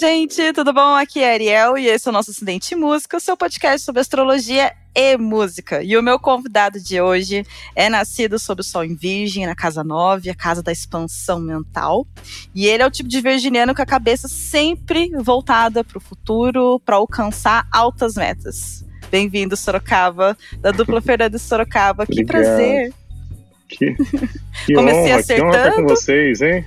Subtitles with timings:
[0.00, 0.94] gente, tudo bom?
[0.94, 4.72] Aqui é Ariel e esse é o nosso Acidente Música, o seu podcast sobre astrologia
[4.94, 5.82] e música.
[5.82, 7.44] E o meu convidado de hoje
[7.76, 12.06] é nascido sob o Sol em Virgem, na Casa 9, a casa da expansão mental.
[12.54, 16.80] E ele é o tipo de virginiano com a cabeça sempre voltada para o futuro,
[16.80, 18.82] para alcançar altas metas.
[19.10, 22.06] Bem-vindo, Sorocaba, da dupla Fernando Sorocaba.
[22.06, 22.90] Que prazer!
[23.68, 23.94] Que,
[24.64, 25.50] que Comecei honra, acertando.
[25.50, 26.64] que honra estar com vocês, hein?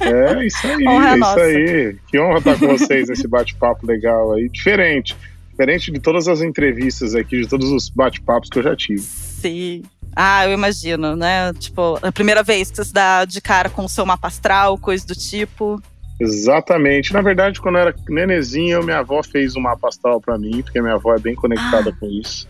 [0.00, 1.96] É, isso aí, honra é isso aí.
[2.08, 5.16] Que honra estar com vocês nesse bate-papo legal aí, diferente.
[5.50, 9.00] Diferente de todas as entrevistas aqui, de todos os bate-papos que eu já tive.
[9.00, 9.82] Sim.
[10.14, 11.52] Ah, eu imagino, né?
[11.54, 14.78] Tipo, a primeira vez que você se dá de cara com o seu mapa astral,
[14.78, 15.80] coisa do tipo.
[16.18, 17.12] Exatamente.
[17.12, 20.80] Na verdade, quando eu era nenezinho, minha avó fez um mapa astral pra mim, porque
[20.80, 22.00] minha avó é bem conectada ah.
[22.00, 22.48] com isso.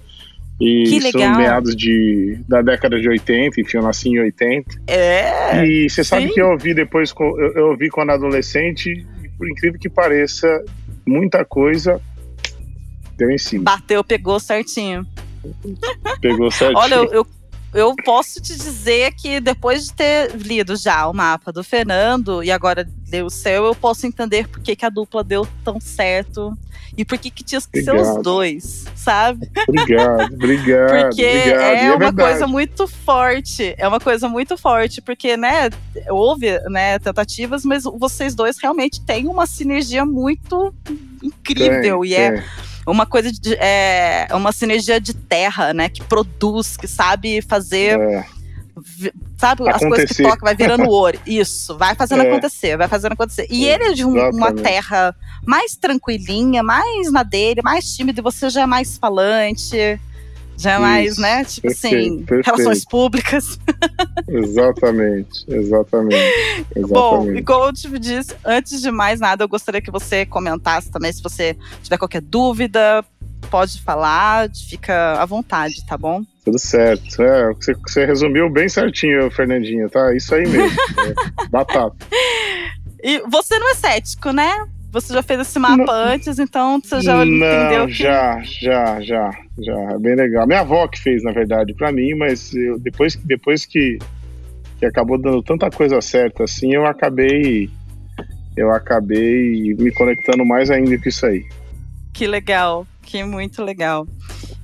[0.60, 1.36] E que isso legal.
[1.36, 4.80] meados de, da década de 80, enfim, eu nasci em 80.
[4.86, 5.66] É.
[5.66, 9.78] E você sabe que eu ouvi depois, eu, eu ouvi quando adolescente, e por incrível
[9.78, 10.64] que pareça,
[11.06, 12.00] muita coisa
[13.16, 13.64] deu em cima.
[13.64, 15.06] Bateu, pegou certinho.
[16.20, 16.78] Pegou certinho.
[16.80, 17.26] Olha, eu, eu,
[17.76, 22.50] eu posso te dizer que depois de ter lido já o mapa do Fernando e
[22.50, 26.56] agora ler o seu, eu posso entender por que, que a dupla deu tão certo
[26.96, 29.50] e por que, que tinha que ser os dois, sabe?
[29.68, 30.88] Obrigado, obrigado.
[30.88, 31.60] porque obrigado.
[31.60, 32.30] é, é uma verdade.
[32.30, 33.74] coisa muito forte.
[33.76, 35.68] É uma coisa muito forte, porque, né,
[36.08, 40.74] houve né, tentativas, mas vocês dois realmente têm uma sinergia muito
[41.22, 42.00] incrível.
[42.00, 42.40] Tem, e é tem.
[42.40, 42.44] é
[42.86, 43.54] uma coisa de.
[43.54, 45.88] É, uma sinergia de terra, né?
[45.88, 47.98] Que produz, que sabe fazer.
[47.98, 48.36] É
[49.36, 49.84] sabe, acontecer.
[49.84, 51.18] as coisas que toca, vai virando ouro.
[51.26, 52.28] Isso, vai fazendo é.
[52.28, 53.46] acontecer, vai fazendo acontecer.
[53.50, 58.22] E ele é de um, uma terra mais tranquilinha, mais na dele, mais tímido, e
[58.22, 59.76] você já é mais falante.
[60.56, 61.44] Já é mais, né?
[61.44, 62.46] Tipo perfeito, assim, perfeito.
[62.46, 63.58] relações públicas.
[64.28, 66.16] exatamente, exatamente,
[66.74, 66.88] exatamente.
[66.88, 70.90] Bom, e como eu te disse, antes de mais nada, eu gostaria que você comentasse
[70.90, 73.04] também, se você tiver qualquer dúvida,
[73.50, 76.22] pode falar, fica à vontade, tá bom?
[76.44, 77.22] Tudo certo.
[77.22, 80.14] É, você, você resumiu bem certinho, Fernandinho, tá?
[80.14, 80.78] Isso aí mesmo.
[80.98, 81.96] é, batata.
[83.02, 84.66] E você não é cético, né?
[84.96, 87.92] Você já fez esse mapa não, antes, então você já não, entendeu que...
[87.92, 89.78] já, já, já, já.
[89.92, 90.46] É bem legal.
[90.46, 93.98] Minha avó que fez, na verdade, para mim, mas eu, depois, depois que,
[94.78, 97.68] que acabou dando tanta coisa certa assim, eu acabei
[98.56, 101.44] eu acabei me conectando mais ainda com isso aí.
[102.14, 104.08] Que legal, que muito legal.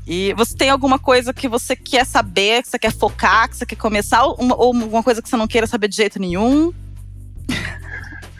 [0.06, 3.66] E você tem alguma coisa que você quer saber, que você quer focar, que você
[3.66, 6.72] quer começar, ou alguma coisa que você não queira saber de jeito nenhum?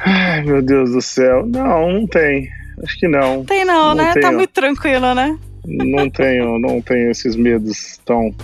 [0.04, 1.46] Ai, meu Deus do céu.
[1.46, 2.48] Não, não tem.
[2.82, 3.44] Acho que não.
[3.44, 4.06] Tem não, não né?
[4.06, 4.26] Tá tenho.
[4.26, 5.38] Tá muito tranquilo, né?
[5.64, 8.34] Não tenho, não tenho esses medos tão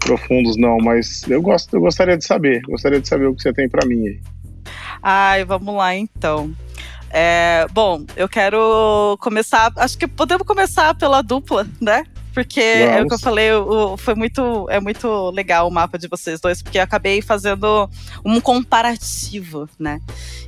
[0.00, 0.78] profundos, não.
[0.78, 2.62] Mas eu, gosto, eu gostaria de saber.
[2.62, 4.20] Gostaria de saber o que você tem para mim aí.
[5.02, 6.52] Ai, vamos lá então.
[7.10, 9.72] É, bom, eu quero começar.
[9.76, 12.04] Acho que podemos começar pela dupla, né?
[12.34, 12.96] Porque Vamos.
[12.96, 16.40] é o que eu falei, o, foi muito, é muito legal o mapa de vocês
[16.40, 17.88] dois, porque eu acabei fazendo
[18.24, 20.00] um comparativo, né?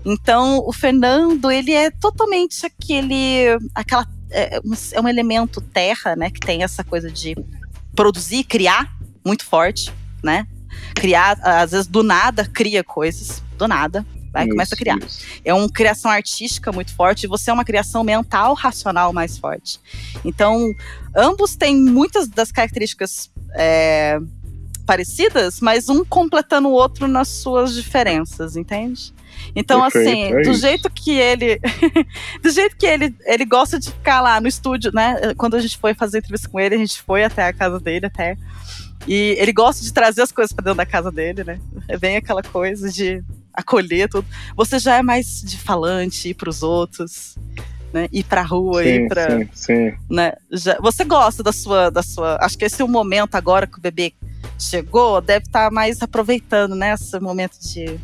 [0.09, 4.61] Então, o Fernando, ele é totalmente aquele, aquela, é,
[4.93, 6.31] é um elemento terra, né?
[6.31, 7.35] Que tem essa coisa de
[7.93, 10.47] produzir, criar, muito forte, né?
[10.95, 14.99] Criar, às vezes do nada, cria coisas, do nada, vai isso, começa a criar.
[14.99, 15.27] Isso.
[15.45, 19.81] É uma criação artística muito forte, você é uma criação mental, racional mais forte.
[20.25, 20.73] Então,
[21.17, 24.21] ambos têm muitas das características é,
[24.87, 29.13] parecidas, mas um completando o outro nas suas diferenças, entende?
[29.55, 30.61] Então, Perfeito, assim, é do isso.
[30.61, 31.61] jeito que ele.
[32.43, 35.35] do jeito que ele, ele gosta de ficar lá no estúdio, né?
[35.37, 38.07] Quando a gente foi fazer entrevista com ele, a gente foi até a casa dele,
[38.07, 38.37] até.
[39.07, 41.61] E ele gosta de trazer as coisas para dentro da casa dele, né?
[41.89, 43.23] É bem aquela coisa de
[43.55, 44.27] acolher tudo.
[44.57, 47.37] Você já é mais de falante, ir pros outros,
[47.93, 48.09] né?
[48.13, 49.31] Ir pra rua, sim, ir pra.
[49.31, 49.95] Sim, sim.
[50.11, 50.33] Né?
[50.51, 52.37] Já, você gosta da sua, da sua.
[52.41, 54.13] Acho que esse é o momento agora que o bebê
[54.59, 56.93] chegou, deve estar tá mais aproveitando, né?
[56.93, 57.99] Esse momento de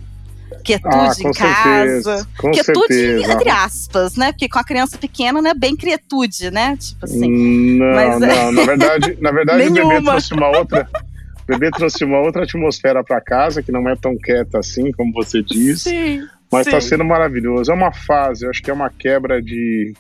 [0.63, 2.29] quietude ah, em casa.
[2.39, 3.33] Com quietude certeza.
[3.33, 4.33] entre aspas, né?
[4.33, 6.77] Porque com a criança pequena, né, bem quietude, né?
[6.77, 7.79] Tipo assim.
[7.79, 8.51] Não, Mas, não, é...
[8.53, 10.89] na verdade, na verdade o bebê trouxe uma outra.
[11.43, 15.13] O bebê trouxe uma outra atmosfera para casa, que não é tão quieta assim, como
[15.13, 15.83] você diz.
[15.83, 17.71] Sim, mas está sendo maravilhoso.
[17.73, 19.95] É uma fase, acho que é uma quebra de.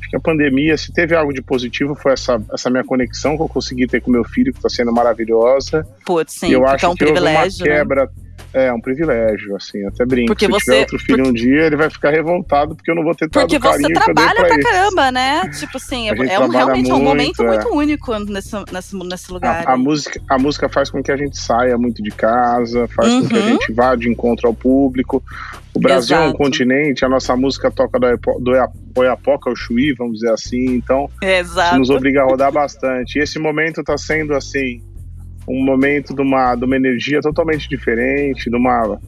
[0.00, 3.42] Acho que a pandemia, se teve algo de positivo, foi essa, essa minha conexão que
[3.42, 5.86] eu consegui ter com meu filho, que está sendo maravilhosa.
[6.06, 7.60] Putz, sim, eu acho é um que privilégio.
[7.60, 8.04] Houve uma quebra.
[8.06, 8.27] Né?
[8.52, 10.28] É, um privilégio, assim, até brinco.
[10.28, 11.30] Porque Se você, tiver outro filho porque...
[11.30, 14.34] um dia, ele vai ficar revoltado porque eu não vou ter tanto Porque você trabalha
[14.34, 15.48] pra, pra caramba, né?
[15.50, 17.46] Tipo assim, é, é um, realmente muito, um momento é.
[17.46, 19.64] muito único nesse, nesse, nesse lugar.
[19.66, 23.12] A, a música, a música faz com que a gente saia muito de casa, faz
[23.12, 23.22] uhum.
[23.22, 23.48] com que a uhum.
[23.48, 25.22] gente vá de encontro ao público.
[25.74, 26.30] O Brasil Exato.
[26.30, 28.52] é um continente, a nossa música toca do, do
[28.96, 31.68] Oiapoca ao Chuí, vamos dizer assim, então Exato.
[31.68, 33.18] isso nos obriga a rodar bastante.
[33.18, 34.82] E esse momento tá sendo, assim,
[35.48, 38.98] um momento de uma, de uma energia totalmente diferente, de uma,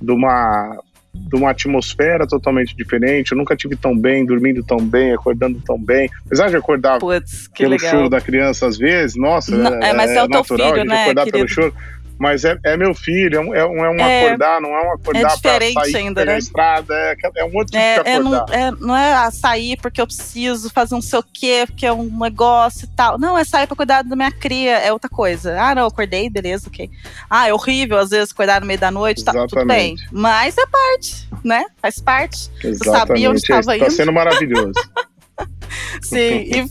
[0.00, 0.78] de uma
[1.14, 3.32] de uma atmosfera totalmente diferente.
[3.32, 6.08] Eu nunca tive tão bem, dormindo tão bem, acordando tão bem.
[6.26, 7.90] Apesar de acordar Puts, pelo legal.
[7.90, 10.84] choro da criança às vezes, nossa, Não, é, mas é, é o teu natural filho,
[10.84, 11.38] né, acordar querido?
[11.38, 11.74] pelo choro.
[12.18, 14.26] Mas é, é meu filho, é um, é um, é É.
[14.26, 16.38] acordar, não é um acordar É diferente pra sair ainda, né?
[16.38, 18.58] estrada, é, é um outro tipo de É, é, não, acordar.
[18.58, 21.92] é, não é ah, sair porque eu preciso fazer um sei o quê, porque é
[21.92, 23.18] um negócio e tal.
[23.18, 25.56] Não, é sair pra cuidar da minha cria, é outra coisa.
[25.60, 26.90] Ah, não, eu acordei, beleza, ok.
[27.30, 29.94] Ah, é horrível às vezes acordar no meio da noite, tá, tudo bem.
[30.10, 31.66] Mas é parte, né?
[31.80, 32.50] Faz parte.
[32.64, 33.90] Exatamente, sabia onde estava Tá indo?
[33.92, 34.72] sendo maravilhoso.
[36.02, 36.66] Sim, e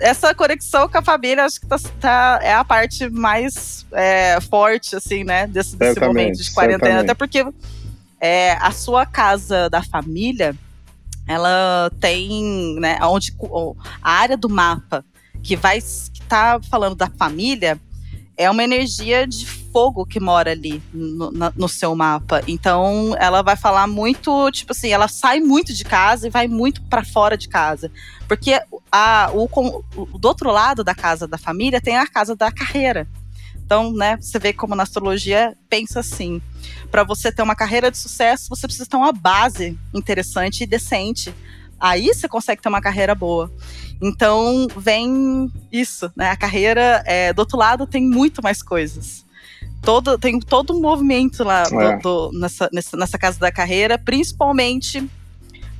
[0.00, 4.96] essa conexão com a família, acho que tá, tá- é a parte mais é, forte,
[4.96, 7.00] assim, né, desse, desse momento de quarentena.
[7.00, 7.44] Até porque
[8.20, 10.54] é, a sua casa da família,
[11.26, 13.34] ela tem, né, onde
[14.02, 15.04] a área do mapa
[15.42, 17.78] que vai que tá falando da família
[18.38, 22.40] é uma energia de fogo que mora ali no, na- no seu mapa.
[22.46, 26.80] Então, ela vai falar muito, tipo assim, ela sai muito de casa e vai muito
[26.82, 27.90] para fora de casa.
[28.28, 28.58] Porque
[28.92, 29.44] a, o,
[29.96, 33.08] o- do outro lado da casa da família tem a casa da carreira.
[33.56, 36.40] Então, né, você vê como na astrologia pensa assim:
[36.90, 41.34] para você ter uma carreira de sucesso, você precisa ter uma base interessante e decente.
[41.80, 43.52] Aí você consegue ter uma carreira boa.
[44.00, 46.30] Então vem isso, né?
[46.30, 49.24] A carreira é, do outro lado tem muito mais coisas.
[49.82, 51.98] Todo, tem todo um movimento lá do- É.
[51.98, 55.08] do- nessa, nessa, nessa casa da carreira, principalmente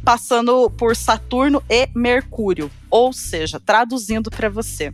[0.05, 2.71] passando por Saturno e Mercúrio.
[2.91, 4.93] Ou seja, traduzindo para você.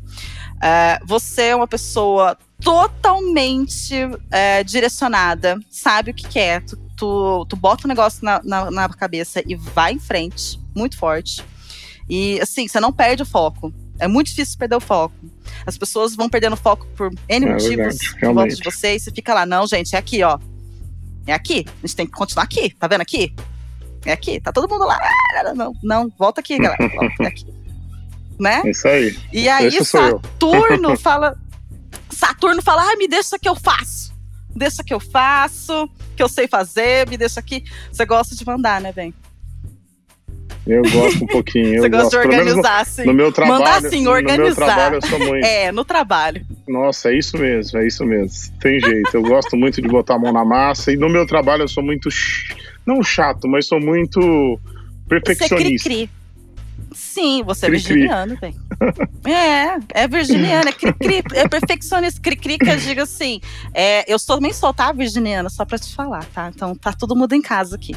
[0.63, 3.95] é, você é uma pessoa totalmente
[4.31, 8.89] é, direcionada, sabe o que quer, tu, tu, tu bota o negócio na, na, na
[8.89, 11.45] cabeça e vai em frente, muito forte.
[12.09, 13.73] E assim, você não perde o foco.
[13.99, 15.15] É muito difícil perder o foco.
[15.65, 19.01] As pessoas vão perdendo o foco por N É motivos em volta de você e
[19.01, 20.39] você fica lá, não, gente, é aqui, ó.
[21.27, 21.65] É aqui.
[21.83, 23.35] A gente tem que continuar aqui, tá vendo aqui?
[24.05, 24.99] É aqui, tá todo mundo lá.
[25.55, 26.77] Não, não, volta aqui, galera.
[26.95, 27.47] Volta é aqui.
[28.39, 28.63] Né?
[28.67, 29.17] Isso aí.
[29.33, 29.85] E aí Esse.
[29.85, 31.39] Saturno fala.
[32.11, 34.13] Saturno fala, ai, me deixa que eu faço.
[34.55, 37.65] Deixa que eu faço, que eu sei fazer, me deixa aqui.
[37.91, 39.13] Você gosta de mandar, né, bem?
[40.67, 41.81] Eu gosto um pouquinho.
[41.81, 42.11] Você eu gosta gosto.
[42.11, 43.59] de organizar, no, no meu trabalho.
[43.59, 44.55] Mandar assim, No meu organizar.
[44.55, 45.45] trabalho eu sou muito.
[45.45, 46.47] É, no trabalho.
[46.67, 48.53] Nossa, é isso mesmo, é isso mesmo.
[48.61, 49.11] Tem jeito.
[49.15, 50.91] Eu gosto muito de botar a mão na massa.
[50.93, 52.09] E no meu trabalho eu sou muito.
[52.87, 55.89] Não chato, mas sou muito Você perfeccionista.
[55.89, 56.11] cri-cri.
[56.95, 57.95] Sim, você é Cri-cri.
[57.95, 58.55] virginiano, bem.
[59.25, 63.41] É, é virginiano, é cri-cri, é perfeccionista, cri-cri, que eu digo assim.
[63.73, 66.51] É, eu sou, também sou, tá, virginiana, só pra te falar, tá?
[66.55, 67.97] Então tá todo mundo em casa aqui.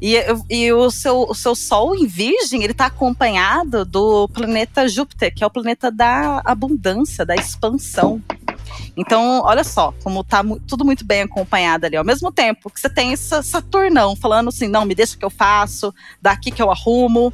[0.00, 0.16] E,
[0.48, 5.42] e o, seu, o seu Sol em Virgem, ele tá acompanhado do planeta Júpiter, que
[5.42, 8.22] é o planeta da abundância, da expansão.
[8.96, 11.96] Então, olha só, como tá tudo muito bem acompanhado ali.
[11.96, 15.30] Ao mesmo tempo que você tem esse Saturnão falando assim, não, me deixa que eu
[15.30, 17.32] faço, daqui que eu arrumo.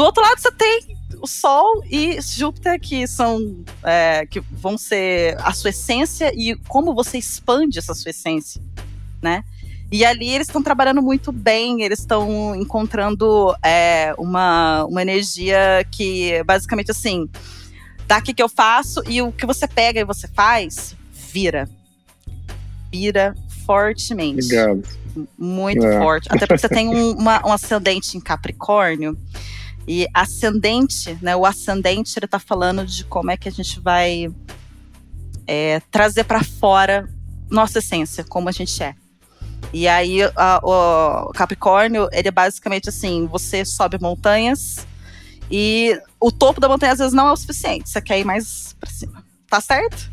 [0.00, 5.36] Do outro lado, você tem o Sol e Júpiter, que são é, que vão ser
[5.42, 8.62] a sua essência e como você expande essa sua essência,
[9.20, 9.44] né?
[9.92, 16.42] E ali eles estão trabalhando muito bem, eles estão encontrando é, uma, uma energia que
[16.44, 17.28] basicamente assim,
[18.06, 21.68] daqui que eu faço e o que você pega e você faz, vira.
[22.90, 23.34] Vira
[23.66, 24.46] fortemente.
[24.46, 24.82] Obrigado.
[25.36, 25.98] Muito É.
[25.98, 26.26] forte.
[26.30, 29.14] Até porque você tem um, uma- um ascendente em Capricórnio.
[29.86, 31.34] E ascendente, né?
[31.34, 34.32] O ascendente, ele tá falando de como é que a gente vai
[35.46, 37.08] é, trazer para fora
[37.50, 38.94] nossa essência, como a gente é.
[39.72, 44.86] E aí, a- o Capricórnio, ele é basicamente assim: você sobe montanhas
[45.50, 47.88] e o topo da montanha às vezes não é o suficiente.
[47.90, 49.24] Você quer ir mais pra cima.
[49.48, 50.10] Tá certo?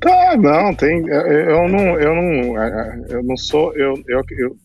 [0.00, 1.06] Tá, não, tem.
[1.08, 2.58] Eu, eu não, eu não,
[3.08, 4.56] eu não sou, eu, eu, eu,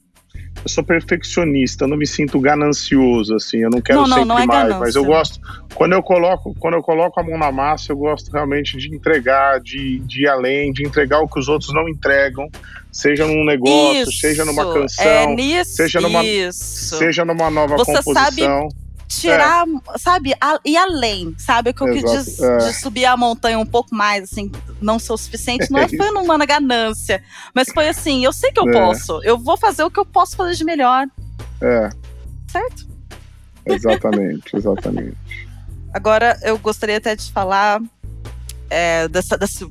[0.64, 1.86] eu sou perfeccionista.
[1.86, 3.60] Eu não me sinto ganancioso assim.
[3.60, 4.80] Eu não quero Não, não, sempre não é mais, ganância.
[4.80, 5.40] mas eu gosto.
[5.74, 9.60] Quando eu coloco, quando eu coloco a mão na massa, eu gosto realmente de entregar,
[9.60, 12.48] de, de ir além, de entregar o que os outros não entregam,
[12.92, 15.72] seja num negócio, Isso, seja numa canção, É nisso.
[15.76, 16.98] seja numa- isso.
[16.98, 18.68] seja numa nova Você composição.
[19.10, 19.98] Tirar, é.
[19.98, 21.72] sabe, a, ir além, sabe?
[21.72, 22.58] O que eu quis é.
[22.58, 26.12] de subir a montanha um pouco mais, assim, não ser o suficiente, não é, foi
[26.12, 27.22] numa ganância,
[27.54, 28.72] mas foi assim, eu sei que eu é.
[28.72, 31.08] posso, eu vou fazer o que eu posso fazer de melhor.
[31.60, 31.90] É.
[32.48, 32.88] Certo?
[33.66, 35.18] Exatamente, exatamente.
[35.92, 37.82] Agora, eu gostaria até de falar
[38.70, 39.68] é, dessa, dessa,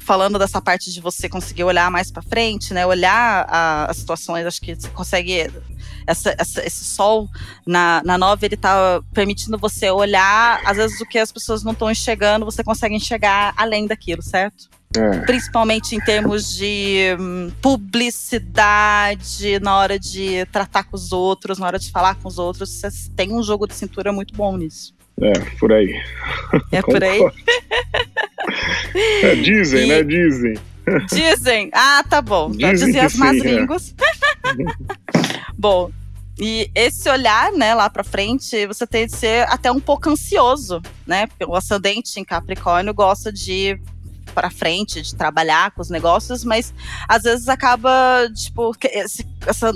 [0.00, 2.84] falando dessa parte de você conseguir olhar mais para frente, né?
[2.84, 5.48] Olhar a, as situações, acho que você consegue
[6.06, 7.28] essa, essa, esse sol
[7.66, 11.72] na, na nova, ele tá permitindo você olhar, às vezes, o que as pessoas não
[11.72, 14.68] estão enxergando, você consegue enxergar além daquilo, certo?
[14.96, 15.20] É.
[15.20, 21.78] Principalmente em termos de hum, publicidade, na hora de tratar com os outros, na hora
[21.78, 24.94] de falar com os outros, você tem um jogo de cintura muito bom nisso.
[25.20, 25.94] É, por aí.
[26.70, 27.20] É por aí?
[29.22, 29.86] é, dizem, e...
[29.86, 30.02] né?
[30.02, 30.54] Dizem.
[31.08, 31.70] Dizem.
[31.72, 32.50] Ah, tá bom.
[32.50, 33.66] Dizem Já dizia as más é.
[35.62, 35.92] bom,
[36.36, 40.82] e esse olhar, né, lá para frente, você tem de ser até um pouco ansioso,
[41.06, 41.28] né?
[41.46, 43.80] O ascendente em Capricórnio gosta de
[44.34, 46.74] para frente, de trabalhar com os negócios, mas
[47.06, 49.72] às vezes acaba, tipo, esse, essa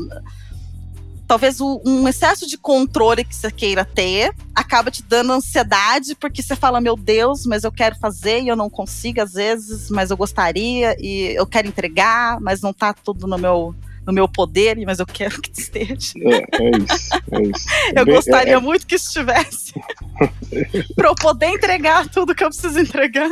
[1.28, 6.57] talvez um excesso de controle que você queira ter acaba te dando ansiedade, porque você
[6.57, 10.16] fala, meu Deus, mas eu quero fazer e eu não consigo às vezes, mas eu
[10.16, 13.75] gostaria e eu quero entregar, mas não tá tudo no meu
[14.07, 16.13] no meu poder, mas eu quero que esteja.
[16.21, 17.69] É, é isso, é isso.
[17.95, 18.61] eu Bem, gostaria é, é...
[18.61, 19.75] muito que estivesse.
[20.95, 23.31] para eu poder entregar tudo que eu preciso entregar.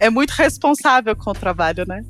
[0.00, 2.02] é muito responsável com o trabalho, né?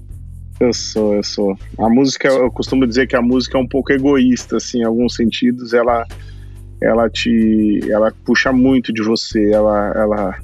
[0.60, 1.58] Eu sou, eu sou.
[1.76, 5.16] A música, eu costumo dizer que a música é um pouco egoísta, assim, em alguns
[5.16, 5.72] sentidos.
[5.72, 6.06] Ela,
[6.80, 9.50] ela te, ela puxa muito de você.
[9.50, 10.38] Ela, ela,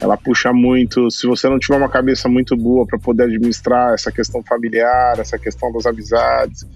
[0.00, 1.10] ela puxa muito.
[1.10, 5.38] Se você não tiver uma cabeça muito boa para poder administrar essa questão familiar, essa
[5.38, 6.66] questão das amizades,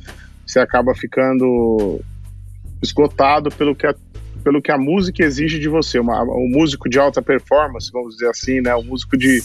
[0.46, 2.00] você acaba ficando
[2.82, 3.94] esgotado pelo que a
[4.42, 5.98] pelo que a música exige de você.
[5.98, 8.74] Uma, um músico de alta performance, vamos dizer assim, né?
[8.74, 9.40] Um músico de,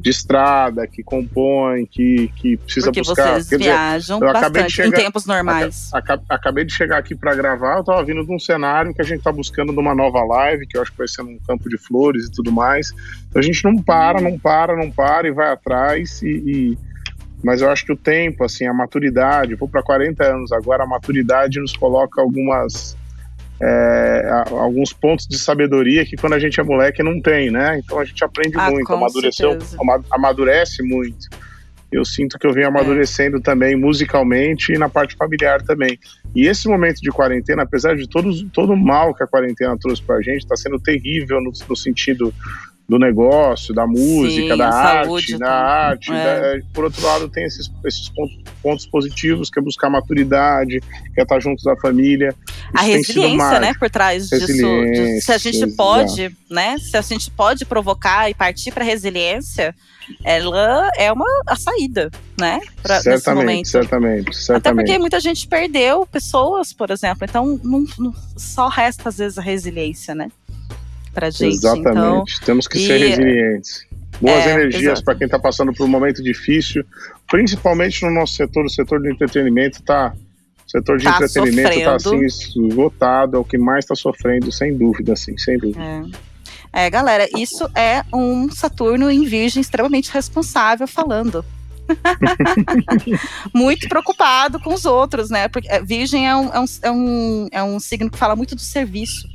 [0.00, 3.40] de estrada, que compõe, que, que precisa Porque buscar.
[3.40, 5.90] Vocês viajam dizer, bastante chegar, em tempos normais.
[6.28, 9.22] acabei de chegar aqui para gravar, eu tava vindo de um cenário que a gente
[9.22, 12.26] tá buscando numa nova live, que eu acho que vai ser num campo de flores
[12.26, 12.92] e tudo mais.
[13.28, 16.78] Então a gente não para, não para, não para e vai atrás e, e
[17.42, 20.86] mas eu acho que o tempo, assim, a maturidade, vou para 40 anos agora, a
[20.86, 22.96] maturidade nos coloca algumas
[23.64, 27.78] é, alguns pontos de sabedoria que quando a gente é moleque não tem, né?
[27.78, 29.56] Então a gente aprende ah, muito, amadureceu,
[30.10, 31.28] amadurece muito.
[31.92, 33.40] Eu sinto que eu venho amadurecendo é.
[33.40, 35.96] também musicalmente e na parte familiar também.
[36.34, 40.02] E esse momento de quarentena, apesar de todos, todo o mal que a quarentena trouxe
[40.02, 42.34] pra gente, está sendo terrível no, no sentido
[42.88, 46.12] do negócio, da música, Sim, da arte, da arte.
[46.12, 46.58] É.
[46.58, 50.80] Da, por outro lado, tem esses, esses pontos, pontos, positivos, que é buscar maturidade,
[51.14, 52.34] que é estar junto da família.
[52.74, 54.46] A resiliência, né, por trás disso.
[54.46, 59.74] De, se a gente pode, né, se a gente pode provocar e partir para resiliência,
[60.24, 62.60] ela é uma a saída, né?
[62.82, 64.52] Pra, certamente, certamente, certamente.
[64.52, 67.24] Até porque muita gente perdeu pessoas, por exemplo.
[67.28, 70.30] Então, não, não, só resta às vezes a resiliência, né?
[71.12, 71.54] Pra gente.
[71.54, 72.34] Exatamente.
[72.36, 72.86] Então, Temos que e...
[72.86, 73.86] ser resilientes.
[74.20, 76.84] Boas é, energias para quem está passando por um momento difícil,
[77.28, 80.12] principalmente no nosso setor, o setor de entretenimento está
[80.66, 85.12] setor de tá entretenimento está assim esgotado, é o que mais está sofrendo, sem dúvida,
[85.12, 85.82] assim, sem dúvida.
[86.72, 86.86] É.
[86.86, 91.44] é, galera, isso é um Saturno em Virgem extremamente responsável falando.
[93.52, 95.48] muito preocupado com os outros, né?
[95.48, 98.54] Porque é, Virgem é um, é, um, é, um, é um signo que fala muito
[98.54, 99.28] do serviço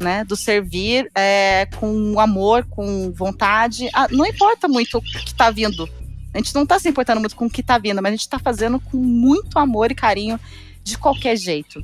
[0.00, 0.24] né?
[0.24, 3.88] Do servir é, com amor, com vontade.
[3.92, 5.88] Ah, não importa muito o que está vindo.
[6.32, 8.20] A gente não está se importando muito com o que está vindo, mas a gente
[8.20, 10.38] está fazendo com muito amor e carinho
[10.84, 11.82] de qualquer jeito.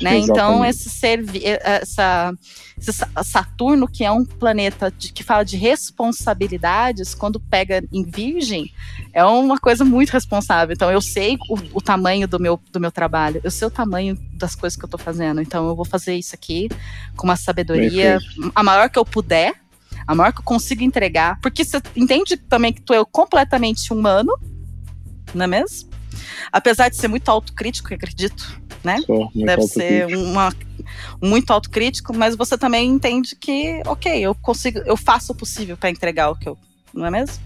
[0.00, 0.18] Né?
[0.18, 2.32] Então, esse servi essa,
[2.78, 2.92] esse
[3.24, 8.70] Saturno, que é um planeta de, que fala de responsabilidades, quando pega em Virgem,
[9.12, 10.74] é uma coisa muito responsável.
[10.74, 14.18] Então, eu sei o, o tamanho do meu, do meu trabalho, eu sei o tamanho
[14.34, 15.40] das coisas que eu estou fazendo.
[15.40, 16.68] Então, eu vou fazer isso aqui
[17.16, 18.18] com uma sabedoria
[18.54, 19.54] a maior que eu puder,
[20.06, 24.38] a maior que eu consigo entregar, porque você entende também que tu é completamente humano,
[25.34, 25.95] não é mesmo?
[26.52, 28.98] Apesar de ser muito autocrítico, acredito, né?
[29.06, 30.52] Sou, Deve ser uma,
[31.22, 35.90] muito autocrítico, mas você também entende que, ok, eu consigo, eu faço o possível para
[35.90, 36.56] entregar o que eu,
[36.94, 37.44] não é mesmo?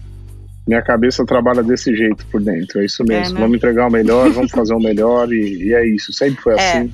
[0.67, 3.31] Minha cabeça trabalha desse jeito por dentro, é isso mesmo.
[3.31, 3.39] É, né?
[3.41, 6.13] Vamos entregar o melhor, vamos fazer o melhor e, e, é isso.
[6.13, 6.55] Sempre foi é.
[6.55, 6.93] assim.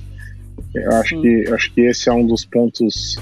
[0.74, 3.18] Eu acho que, acho que esse é um dos pontos.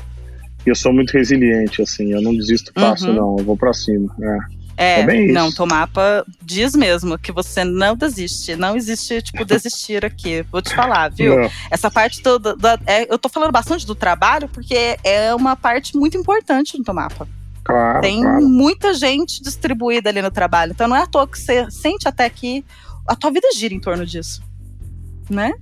[0.66, 2.12] Eu sou muito resiliente, assim.
[2.12, 3.16] Eu não desisto fácil, uhum.
[3.16, 3.36] não.
[3.40, 4.16] Eu vou para cima.
[4.22, 4.55] É.
[4.78, 8.56] É, é não, teu mapa diz mesmo que você não desiste.
[8.56, 10.44] Não existe, tipo, desistir aqui.
[10.52, 11.40] Vou te falar, viu?
[11.40, 11.50] Não.
[11.72, 12.56] Essa parte toda.
[12.56, 16.84] Da, é, eu tô falando bastante do trabalho porque é uma parte muito importante no
[16.84, 17.28] teu mapa.
[17.64, 18.48] Claro, Tem claro.
[18.48, 20.72] muita gente distribuída ali no trabalho.
[20.72, 22.64] Então não é à toa que você sente até que
[23.08, 24.44] a tua vida gira em torno disso.
[25.30, 25.54] Né?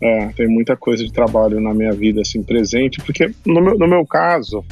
[0.00, 3.86] É, tem muita coisa de trabalho na minha vida, assim, presente, porque no meu, no
[3.86, 4.64] meu caso,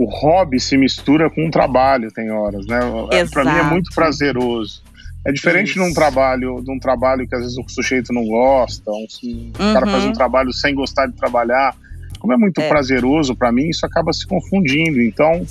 [0.00, 2.80] o hobby se mistura com o trabalho, tem horas, né?
[3.12, 4.82] É, Para mim é muito prazeroso.
[5.26, 8.90] É diferente de um trabalho, de um trabalho que às vezes o sujeito não gosta,
[8.90, 9.52] um, uhum.
[9.52, 11.76] o cara faz um trabalho sem gostar de trabalhar.
[12.18, 12.68] Como é muito é.
[12.68, 15.02] prazeroso para mim, isso acaba se confundindo.
[15.02, 15.44] Então,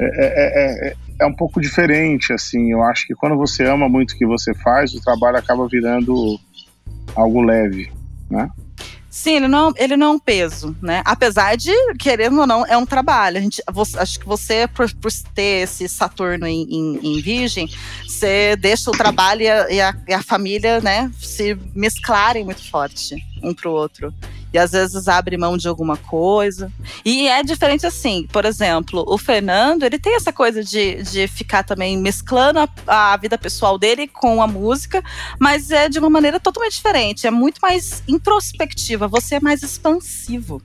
[0.00, 2.70] é, é, é, é, um pouco diferente, assim.
[2.70, 6.38] Eu acho que quando você ama muito o que você faz, o trabalho acaba virando
[7.16, 7.90] algo leve,
[8.30, 8.48] né?
[9.12, 11.02] Sim, ele não, ele não é um peso, né?
[11.04, 13.36] Apesar de, querendo ou não, é um trabalho.
[13.36, 17.68] A gente, você, acho que você, por, por ter esse Saturno em, em, em, Virgem,
[18.06, 19.50] você deixa o trabalho e
[19.82, 24.14] a, e a, família, né, se mesclarem muito forte um para o outro
[24.52, 26.70] e às vezes abre mão de alguma coisa.
[27.04, 31.62] E é diferente assim, por exemplo, o Fernando, ele tem essa coisa de, de ficar
[31.62, 35.02] também mesclando a, a vida pessoal dele com a música,
[35.38, 40.60] mas é de uma maneira totalmente diferente, é muito mais introspectiva, você é mais expansivo.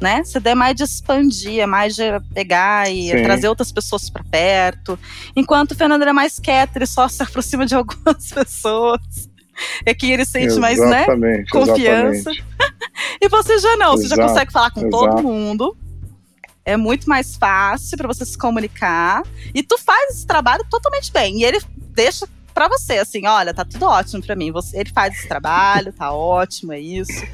[0.00, 0.24] Né?
[0.24, 2.02] Você é mais de expandir, é mais de
[2.34, 3.22] pegar e Sim.
[3.22, 4.98] trazer outras pessoas para perto.
[5.36, 9.30] Enquanto o Fernando é mais quieto, ele só se aproxima de algumas pessoas.
[9.84, 11.06] É que ele sente mais, né?
[11.50, 12.30] Confiança.
[13.20, 14.22] e você já não, você Exato.
[14.22, 14.90] já consegue falar com Exato.
[14.90, 15.76] todo mundo.
[16.64, 19.22] É muito mais fácil para você se comunicar.
[19.52, 21.40] E tu faz esse trabalho totalmente bem.
[21.40, 21.58] E ele
[21.94, 24.50] deixa para você, assim, olha, tá tudo ótimo para mim.
[24.52, 27.24] Você, ele faz esse trabalho, tá ótimo, é isso.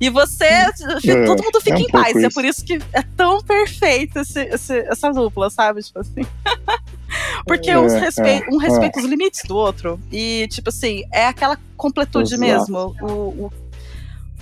[0.00, 0.44] E você,
[1.06, 2.16] é, todo mundo fica é um em paz.
[2.16, 2.26] Isso.
[2.26, 5.82] É por isso que é tão perfeito esse, esse, essa dupla, sabe?
[5.82, 6.22] Tipo assim.
[7.46, 9.02] Porque é, uns respe é, um respeita é.
[9.02, 10.00] os limites do outro.
[10.10, 12.40] E, tipo assim, é aquela completude Exato.
[12.40, 12.96] mesmo.
[13.02, 13.52] O, o,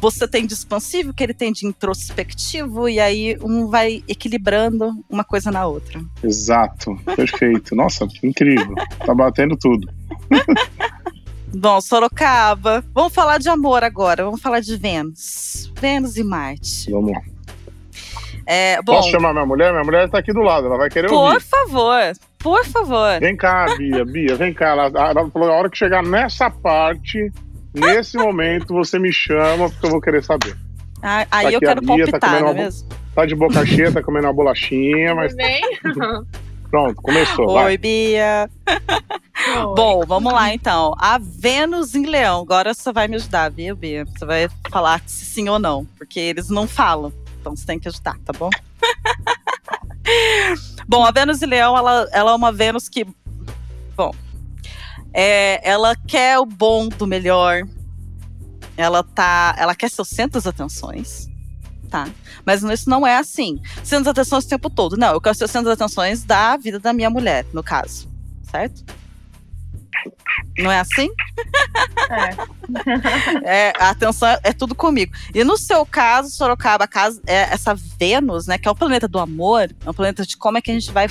[0.01, 5.23] você tem de expansivo, que ele tem de introspectivo, e aí um vai equilibrando uma
[5.23, 6.01] coisa na outra.
[6.23, 7.75] Exato, perfeito.
[7.77, 8.75] Nossa, incrível.
[9.05, 9.93] Tá batendo tudo.
[11.53, 12.85] Bom, Sorocaba.
[12.95, 14.25] Vamos falar de amor agora.
[14.25, 15.73] Vamos falar de Vênus.
[15.81, 16.91] Vênus e Marte.
[16.91, 17.21] Vamos lá.
[18.47, 19.71] É, bom, Posso chamar minha mulher?
[19.73, 21.35] Minha mulher está aqui do lado, ela vai querer por ouvir.
[21.35, 23.21] Por favor, por favor.
[23.21, 24.71] Vem cá, Bia, Bia, vem cá.
[24.71, 27.31] Ela, ela falou, a hora que chegar nessa parte,
[27.73, 30.57] nesse momento, você me chama, porque eu vou querer saber.
[31.03, 32.89] Ah, aí tá eu quero Bia, palpitar, tá uma, mesmo?
[33.15, 35.35] Tá de boca cheia, tá comendo uma bolachinha, mas...
[35.37, 35.61] Bem?
[36.71, 37.49] Pronto, começou.
[37.49, 37.79] Oi, vai.
[37.79, 38.51] Bia.
[39.75, 40.95] Bom, vamos lá então.
[40.99, 42.43] A Vênus em Leão.
[42.43, 44.05] Agora você vai me ajudar, viu, Bia?
[44.05, 47.13] Você vai falar se sim ou não, porque eles não falam.
[47.41, 48.51] Então você tem que ajudar, tá bom?
[50.87, 53.07] bom, a Vênus e Leão, ela, ela é uma Vênus que.
[53.97, 54.15] Bom.
[55.13, 57.63] É, ela quer o bom do melhor.
[58.77, 59.55] Ela tá.
[59.59, 61.29] Ela quer ser o centro das atenções.
[61.89, 62.09] Tá.
[62.47, 63.61] Mas isso não é assim.
[63.83, 64.97] Centro das atenções o tempo todo.
[64.97, 68.09] Não, eu quero ser o centro das atenções da vida da minha mulher, no caso.
[68.51, 68.85] Certo?
[70.59, 71.09] Não é assim?
[73.45, 73.69] É.
[73.69, 73.73] é.
[73.79, 75.13] A atenção é, tudo comigo.
[75.35, 79.19] E no seu caso, Sorocaba, caso, é essa Vênus, né, que é o planeta do
[79.19, 81.09] amor, é um planeta de como é que a gente vai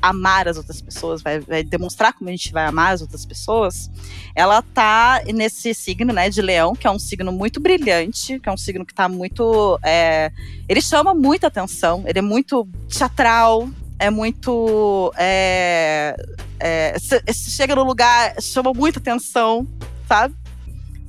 [0.00, 3.90] amar as outras pessoas, vai, vai, demonstrar como a gente vai amar as outras pessoas,
[4.34, 8.52] ela tá nesse signo, né, de leão, que é um signo muito brilhante, que é
[8.52, 9.78] um signo que tá muito.
[9.82, 10.30] É,
[10.68, 15.12] ele chama muita atenção, ele é muito teatral, é muito.
[15.16, 16.16] É,
[16.60, 16.96] é,
[17.32, 19.66] chega no lugar, chama muita atenção,
[20.06, 20.34] sabe?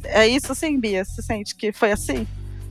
[0.03, 1.03] É isso assim, Bia?
[1.03, 2.27] Você sente que foi assim?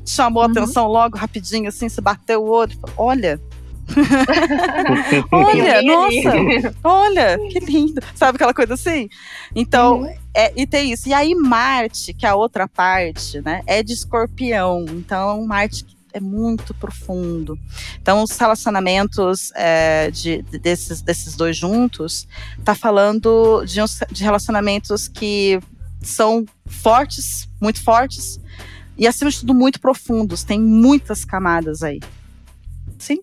[0.06, 0.48] Chamou uhum.
[0.48, 2.78] a atenção logo, rapidinho, assim, se bateu o olho.
[2.96, 3.40] Olha.
[5.30, 8.00] olha, nossa, olha, que lindo.
[8.14, 9.08] Sabe aquela coisa assim?
[9.54, 10.14] Então, uhum.
[10.34, 11.08] é, e tem isso.
[11.08, 13.62] E aí, Marte, que é a outra parte, né?
[13.66, 14.84] É de escorpião.
[14.88, 17.58] Então, Marte é muito profundo.
[18.00, 22.26] Então, os relacionamentos é, de, de, desses, desses dois juntos
[22.64, 25.60] tá falando de, uns, de relacionamentos que
[26.00, 28.40] são fortes, muito fortes,
[28.96, 30.42] e acima de tudo muito profundos.
[30.42, 32.00] Tem muitas camadas aí.
[32.98, 33.20] Sim?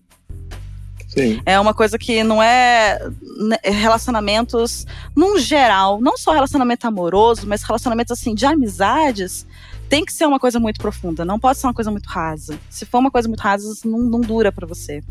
[1.08, 1.40] Sim.
[1.46, 2.98] É uma coisa que não é
[3.38, 9.46] né, relacionamentos, num geral, não só relacionamento amoroso, mas relacionamentos assim de amizades
[9.88, 12.58] tem que ser uma coisa muito profunda, não pode ser uma coisa muito rasa.
[12.70, 15.02] Se for uma coisa muito rasa, não, não dura para você.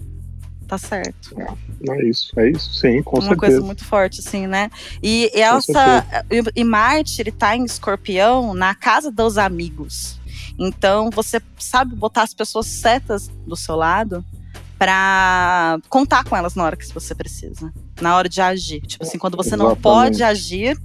[0.68, 1.36] Tá certo.
[1.40, 3.30] É, é, isso, é isso, sim, com uma certeza.
[3.30, 4.72] Uma coisa muito forte, assim, né?
[5.02, 6.06] E, e essa.
[6.56, 10.20] E Marte, ele tá em escorpião na casa dos amigos.
[10.58, 14.24] Então, você sabe botar as pessoas certas do seu lado
[14.78, 18.82] para contar com elas na hora que você precisa, na hora de agir.
[18.82, 19.76] Tipo assim, quando você Exatamente.
[19.76, 20.78] não pode agir,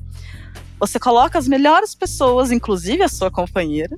[0.79, 3.95] você coloca as melhores pessoas, inclusive a sua companheira,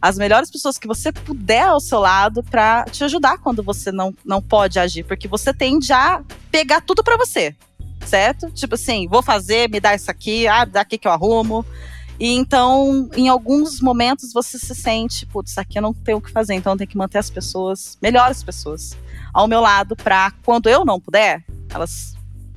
[0.00, 4.14] as melhores pessoas que você puder ao seu lado para te ajudar quando você não,
[4.24, 7.54] não pode agir, porque você tende a pegar tudo para você,
[8.04, 8.50] certo?
[8.50, 11.64] Tipo assim, vou fazer, me dá isso aqui, ah, dá aqui que eu arrumo.
[12.18, 16.30] E então, em alguns momentos, você se sente, putz, aqui eu não tenho o que
[16.30, 18.96] fazer, então eu tenho que manter as pessoas, melhores pessoas,
[19.32, 22.14] ao meu lado, para quando eu não puder, elas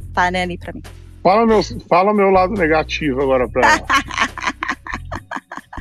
[0.08, 0.84] estarem ali para mim.
[1.28, 3.86] Fala meu, fala meu lado negativo agora pra ela.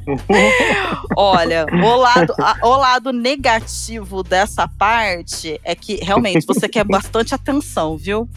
[1.17, 7.33] Olha, o lado, a, o lado negativo dessa parte é que realmente você quer bastante
[7.33, 8.29] atenção, viu?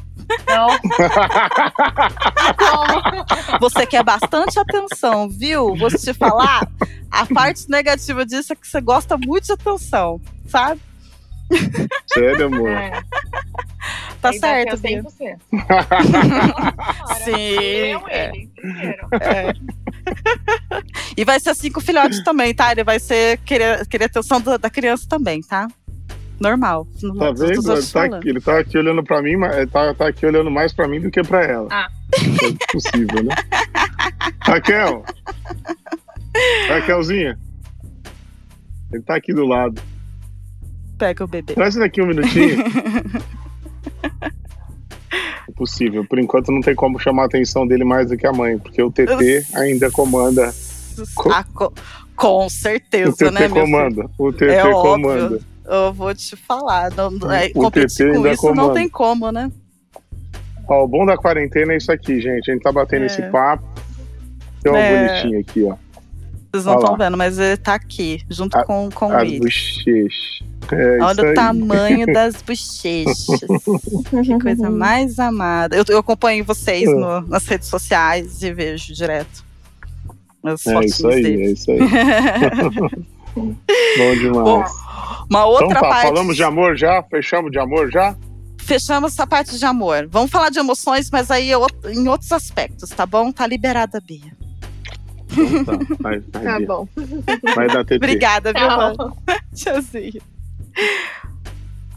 [0.48, 0.68] Não.
[3.60, 5.76] você quer bastante atenção, viu?
[5.76, 6.70] Vou te falar,
[7.10, 10.80] a parte negativa disso é que você gosta muito de atenção, sabe?
[12.06, 12.70] Sério, amor?
[12.70, 13.02] É.
[14.22, 15.04] Tá certo, viu?
[17.24, 17.32] Sim.
[17.32, 18.32] Eu, é.
[18.34, 18.50] ele,
[19.22, 19.54] é.
[21.16, 22.72] E vai ser assim com o filhote também, tá?
[22.72, 25.68] Ele vai ser querer, querer atenção da, da criança também, tá?
[26.40, 26.88] Normal.
[27.18, 27.74] Tá vendo?
[27.74, 30.72] Ele tá, aqui, ele tá, aqui, olhando pra mim, mas tá, tá aqui olhando mais
[30.72, 31.68] pra mim do que pra ela.
[31.70, 31.90] Ah.
[32.16, 33.36] É possível, né?
[34.40, 35.04] Raquel!
[36.70, 37.38] Raquelzinha!
[38.92, 39.82] Ele tá aqui do lado.
[40.98, 41.54] Pega o bebê.
[41.54, 42.64] Traz daqui um minutinho.
[45.50, 46.06] Impossível.
[46.06, 48.82] Por enquanto não tem como chamar a atenção dele mais do que a mãe, porque
[48.82, 50.54] o TT ainda comanda.
[51.16, 51.72] Com, ah, com,
[52.16, 54.10] com certeza, o TT né, comanda.
[54.18, 55.26] O TT é comanda.
[55.26, 55.42] Óbvio.
[55.66, 56.92] Eu vou te falar.
[56.92, 58.62] Não, é, competir com isso comanda.
[58.62, 59.52] não tem como, né?
[60.68, 62.50] Ó, o bom da quarentena é isso aqui, gente.
[62.50, 63.06] A gente tá batendo é.
[63.06, 63.64] esse papo.
[64.62, 65.08] Tem uma é.
[65.08, 65.76] bonitinha aqui, ó.
[66.52, 69.40] Vocês não estão vendo, mas ele tá aqui, junto a, com, com as ele.
[69.40, 70.40] bochechas.
[70.72, 73.28] É Olha o tamanho das bochechas.
[74.24, 75.76] que coisa mais amada.
[75.76, 76.94] Eu, eu acompanho vocês é.
[76.94, 79.46] no, nas redes sociais e vejo direto.
[80.44, 81.44] As é isso aí, dele.
[81.44, 81.80] é isso aí.
[83.36, 84.44] Bom demais.
[84.44, 84.66] Bom,
[85.30, 86.08] uma outra então tá, parte.
[86.08, 87.04] Falamos de amor já?
[87.04, 88.16] Fechamos de amor já?
[88.58, 90.08] Fechamos essa parte de amor.
[90.10, 93.32] Vamos falar de emoções, mas aí em outros aspectos, tá bom?
[93.32, 94.39] Tá liberada a Bia.
[95.42, 96.88] Então tá, vai, vai, tá bom.
[97.56, 97.96] Vai dar TT.
[97.96, 100.22] Obrigada, viu, Tchauzinho.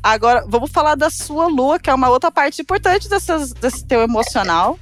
[0.02, 4.02] Agora, vamos falar da sua lua, que é uma outra parte importante dessas, desse teu
[4.02, 4.78] emocional.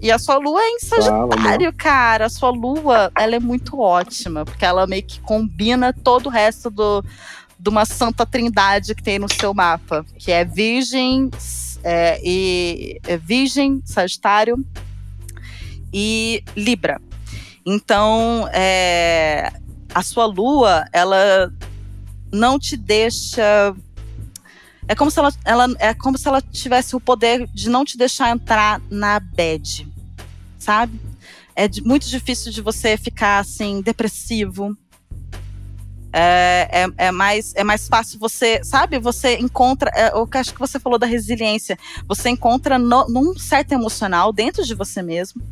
[0.00, 2.26] E a sua lua é em Sagitário, ah, cara.
[2.26, 6.70] A sua lua, ela é muito ótima, porque ela meio que combina todo o resto
[6.70, 7.04] do,
[7.58, 11.30] de uma santa trindade que tem no seu mapa, que é Virgem,
[11.84, 14.64] é, e, é Virgem, Sagitário
[15.92, 17.00] e Libra.
[17.64, 19.52] Então, é,
[19.94, 21.52] a sua lua, ela
[22.32, 23.74] não te deixa.
[24.88, 27.96] É como se ela, ela, é como se ela tivesse o poder de não te
[27.96, 29.88] deixar entrar na bad,
[30.58, 31.00] sabe?
[31.54, 34.76] É de, muito difícil de você ficar assim depressivo.
[36.14, 38.98] É, é, é, mais, é mais fácil você, sabe?
[38.98, 43.72] Você encontra, é, que acho que você falou da resiliência, você encontra no, num certo
[43.72, 45.42] emocional dentro de você mesmo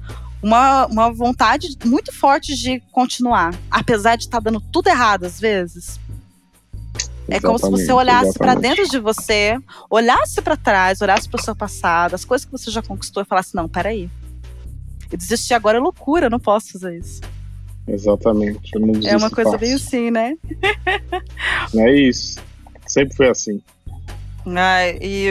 [0.42, 5.38] uma, uma vontade muito forte de continuar, apesar de estar tá dando tudo errado às
[5.38, 6.00] vezes.
[7.29, 9.57] Exatamente, é como se você olhasse para dentro de você,
[9.88, 13.26] olhasse para trás, olhasse para o seu passado, as coisas que você já conquistou e
[13.26, 14.11] falasse: não, peraí.
[15.11, 17.20] Eu desistir agora é loucura, eu não posso fazer isso.
[17.87, 18.70] Exatamente.
[19.09, 20.37] é uma coisa bem assim, né?
[21.74, 22.40] é isso.
[22.87, 23.61] Sempre foi assim.
[24.46, 25.29] Ah, e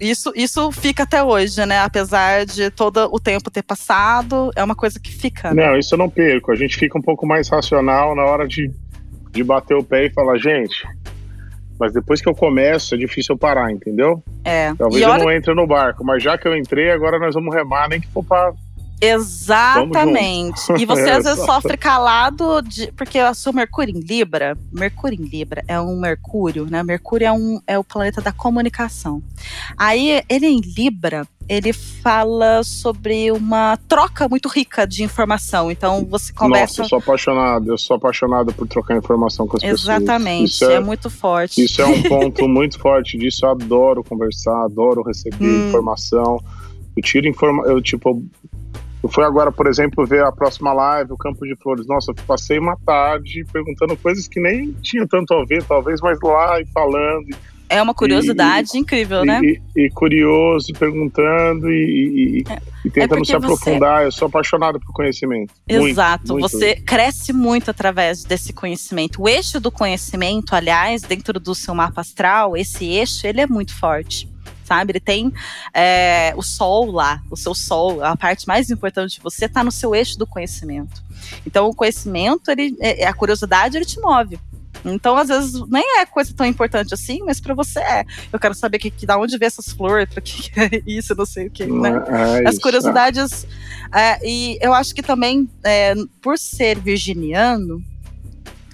[0.00, 1.80] isso, isso fica até hoje, né?
[1.80, 5.52] Apesar de todo o tempo ter passado, é uma coisa que fica.
[5.52, 5.66] Né?
[5.66, 6.52] Não, isso eu não perco.
[6.52, 8.70] A gente fica um pouco mais racional na hora de,
[9.30, 10.86] de bater o pé e falar, gente.
[11.78, 14.22] Mas depois que eu começo, é difícil eu parar, entendeu?
[14.44, 14.72] É.
[14.74, 17.88] Talvez eu não entre no barco, mas já que eu entrei, agora nós vamos remar,
[17.88, 18.52] nem que for pra
[19.00, 20.72] Exatamente.
[20.78, 25.24] E você às vezes sofre calado de, porque o seu Mercúrio em Libra, Mercúrio em
[25.24, 26.82] Libra é um Mercúrio, né?
[26.82, 29.22] Mercúrio é, um, é o planeta da comunicação.
[29.76, 35.70] Aí ele em Libra, ele fala sobre uma troca muito rica de informação.
[35.70, 36.82] Então você conversa.
[36.82, 40.02] Nossa, eu sou apaixonado, eu sou apaixonado por trocar informação com as Exatamente, pessoas.
[40.02, 41.64] Exatamente, é, é, muito forte.
[41.64, 43.44] Isso é um ponto muito forte disso.
[43.44, 45.68] Eu adoro conversar, adoro receber hum.
[45.68, 46.42] informação.
[46.96, 48.24] Eu tiro informação, eu tipo,
[49.02, 51.86] eu fui agora, por exemplo, ver a próxima live, o Campo de Flores.
[51.86, 56.18] Nossa, eu passei uma tarde perguntando coisas que nem tinha tanto a ver, talvez, mas
[56.22, 57.36] lá e falando.
[57.68, 59.40] É uma curiosidade e, incrível, e, né?
[59.42, 62.90] E, e, curioso, perguntando e, é.
[62.90, 64.02] tentando é se aprofundar.
[64.02, 64.06] Você...
[64.06, 65.52] Eu sou apaixonado por conhecimento.
[65.68, 66.32] Exato.
[66.32, 66.84] Muito, você muito.
[66.84, 69.20] cresce muito através desse conhecimento.
[69.20, 73.74] O eixo do conhecimento, aliás, dentro do seu mapa astral, esse eixo, ele é muito
[73.74, 74.28] forte
[74.66, 74.92] sabe?
[74.92, 75.32] Ele tem
[75.72, 79.72] é, o sol lá, o seu sol, a parte mais importante de você está no
[79.72, 81.02] seu eixo do conhecimento.
[81.46, 84.38] Então, o conhecimento, ele, é, a curiosidade, ele te move.
[84.84, 88.04] Então, às vezes, nem é coisa tão importante assim, mas para você é.
[88.32, 91.14] Eu quero saber que, que da onde vê essas flores, para que, que, é isso,
[91.14, 91.90] não sei o que, né?
[92.44, 93.46] É As curiosidades.
[93.92, 97.82] É, e eu acho que também, é, por ser virginiano,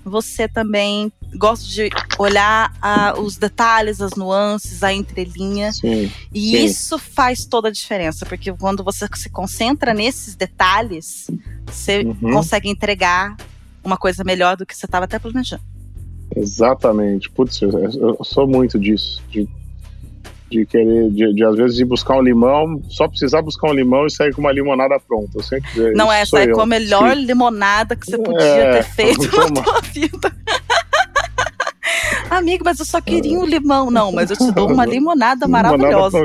[0.04, 1.88] você também gosta de
[2.18, 5.72] olhar a, os detalhes, as nuances, a entrelinha.
[5.72, 6.64] Sim, e sim.
[6.64, 11.30] isso faz toda a diferença, porque quando você se concentra nesses detalhes,
[11.66, 12.32] você uhum.
[12.32, 13.36] consegue entregar
[13.84, 15.62] uma coisa melhor do que você estava até planejando.
[16.34, 17.30] Exatamente.
[17.30, 19.22] Putz, eu, eu sou muito disso.
[19.28, 19.48] De,
[20.52, 24.06] de querer, de, de, às vezes ir buscar um limão, só precisar buscar um limão
[24.06, 25.30] e sair com uma limonada pronta.
[25.34, 27.24] Eu sempre, Não é, sair com a melhor Sim.
[27.24, 30.32] limonada que você podia é, ter feito na tua vida.
[32.30, 33.90] Amigo, mas eu só queria um limão.
[33.90, 36.18] Não, mas eu te dou uma limonada maravilhosa.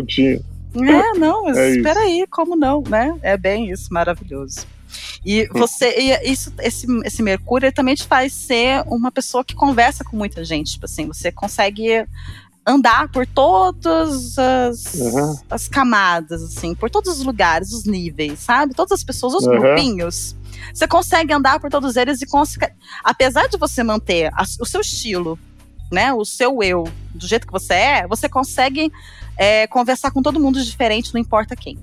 [0.73, 3.17] Limonada É, não, mas é espera aí, como não, né?
[3.21, 4.65] É bem isso, maravilhoso.
[5.25, 10.03] E você, e isso, esse, esse Mercúrio também te faz ser uma pessoa que conversa
[10.03, 10.71] com muita gente.
[10.71, 12.05] Tipo assim, você consegue
[12.67, 15.39] andar por todas as, uhum.
[15.49, 18.73] as camadas, assim, por todos os lugares, os níveis, sabe?
[18.73, 19.57] Todas as pessoas, os uhum.
[19.57, 20.35] grupinhos.
[20.73, 22.73] Você consegue andar por todos eles e consegue.
[23.01, 25.39] Apesar de você manter a, o seu estilo,
[25.89, 26.11] né?
[26.13, 26.83] O seu eu,
[27.15, 28.91] do jeito que você é, você consegue
[29.37, 31.79] é, conversar com todo mundo diferente, não importa quem.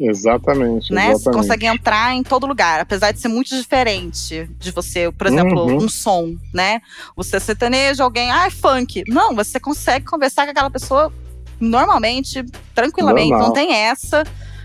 [0.00, 0.92] Exatamente.
[0.92, 1.10] Né?
[1.10, 1.22] Exatamente.
[1.22, 5.66] Você consegue entrar em todo lugar, apesar de ser muito diferente de você, por exemplo,
[5.66, 5.84] uhum.
[5.84, 6.80] um som, né?
[7.16, 9.04] Você sertaneja alguém, ah, é funk.
[9.08, 11.12] Não, você consegue conversar com aquela pessoa
[11.60, 13.48] normalmente, tranquilamente, Normal.
[13.48, 14.24] não tem essa.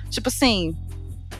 [0.09, 0.75] Tipo assim,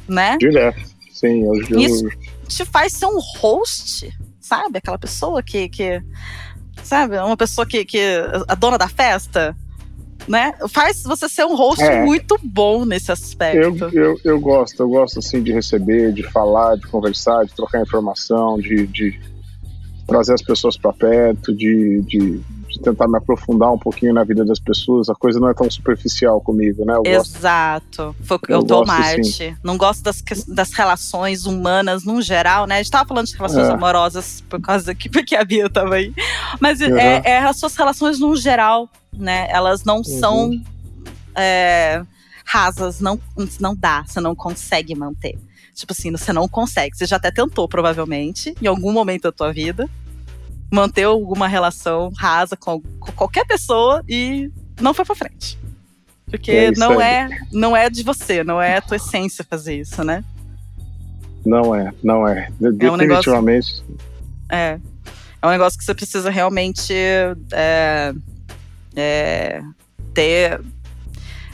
[0.07, 0.37] né?
[0.37, 0.79] Direto.
[1.11, 1.79] Sim, eu, eu...
[1.79, 2.05] Isso
[2.47, 4.77] te faz ser um host, sabe?
[4.77, 5.67] Aquela pessoa que.
[5.69, 6.01] que
[6.83, 7.17] sabe?
[7.17, 7.99] Uma pessoa que, que.
[8.47, 9.55] A dona da festa
[10.27, 10.53] né?
[10.69, 12.03] Faz você ser um host é.
[12.03, 13.57] muito bom nesse aspecto.
[13.57, 17.81] Eu, eu, eu gosto, eu gosto assim de receber, de falar, de conversar, de trocar
[17.81, 19.19] informação, de, de
[20.07, 22.41] trazer as pessoas para perto, de, de,
[22.77, 25.09] de, tentar me aprofundar um pouquinho na vida das pessoas.
[25.09, 26.95] A coisa não é tão superficial comigo, né?
[27.05, 28.15] Eu Exato.
[28.29, 29.55] Eu, eu dou Marte.
[29.63, 32.75] Não gosto das, das relações humanas no geral, né?
[32.75, 33.71] A gente tava falando de relações é.
[33.71, 36.13] amorosas por causa que porque a Bia tava aí.
[36.59, 36.97] Mas uhum.
[36.97, 39.47] é, é as suas relações no geral né?
[39.49, 40.03] Elas não uhum.
[40.03, 40.51] são
[41.35, 42.03] é,
[42.45, 43.19] rasas, não,
[43.59, 45.37] não dá, você não consegue manter.
[45.73, 46.97] Tipo assim, você não consegue.
[46.97, 49.87] Você já até tentou, provavelmente, em algum momento da tua vida,
[50.71, 55.57] manter alguma relação rasa com, com qualquer pessoa e não foi pra frente.
[56.29, 60.03] Porque é não, é, não é de você, não é a tua essência fazer isso,
[60.03, 60.23] né?
[61.45, 62.49] Não é, não é.
[62.59, 62.89] Definitivamente.
[62.89, 63.97] É um negócio,
[64.49, 64.79] é.
[65.41, 68.13] É um negócio que você precisa realmente é,
[68.95, 69.61] é,
[70.13, 70.59] ter.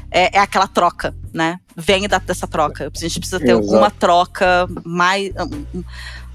[0.09, 1.59] É, é, aquela troca, né?
[1.75, 2.91] Vem da, dessa troca.
[2.95, 3.65] A gente precisa ter Exato.
[3.65, 5.31] alguma troca mais,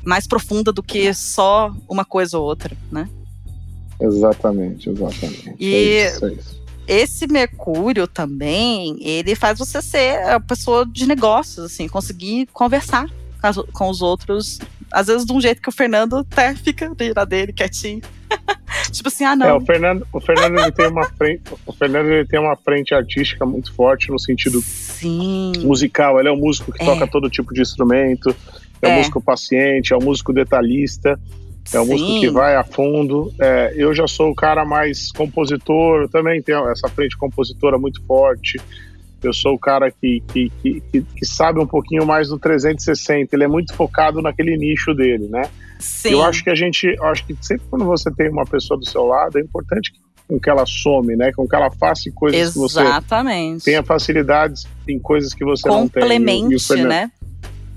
[0.09, 3.09] mais profunda do que só uma coisa ou outra, né?
[4.01, 5.55] Exatamente, exatamente.
[5.59, 6.63] E é isso, é isso.
[6.87, 13.07] esse Mercúrio também, ele faz você ser a pessoa de negócios, assim, conseguir conversar
[13.73, 14.59] com os outros
[14.91, 18.01] às vezes de um jeito que o Fernando até fica na dele, quietinho.
[18.91, 19.47] tipo assim, ah, não.
[19.47, 22.95] É, o Fernando, o Fernando ele tem uma frente, o Fernando ele tem uma frente
[22.95, 25.53] artística muito forte no sentido Sim.
[25.59, 26.19] musical.
[26.19, 26.87] Ele é um músico que é.
[26.87, 28.35] toca todo tipo de instrumento,
[28.83, 31.19] é, é um músico paciente, é um músico detalhista.
[31.73, 31.91] É um Sim.
[31.91, 33.33] músico que vai a fundo.
[33.41, 38.59] É, eu já sou o cara mais compositor, também tenho essa frente compositora muito forte.
[39.23, 43.35] Eu sou o cara que, que, que, que, sabe um pouquinho mais do 360.
[43.35, 45.43] Ele é muito focado naquele nicho dele, né?
[45.81, 46.13] Sim.
[46.13, 48.89] Eu acho que a gente, eu acho que sempre quando você tem uma pessoa do
[48.89, 49.93] seu lado, é importante
[50.29, 51.33] com que ela some, né?
[51.33, 53.59] Com que ela faça coisas Exatamente.
[53.59, 56.03] que você tenha facilidades em coisas que você não tem.
[56.03, 57.11] Complemente, né?